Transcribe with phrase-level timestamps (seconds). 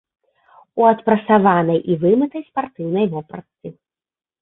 [0.81, 3.67] У адпрасаванай і вымытай спартыўнай вопратцы.